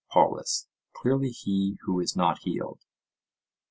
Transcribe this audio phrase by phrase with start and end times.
[0.09, 2.79] POLUS: Clearly he who is not healed.